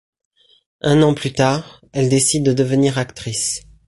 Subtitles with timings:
[0.81, 3.67] Un an plus tard, elle décide de devenir actrice.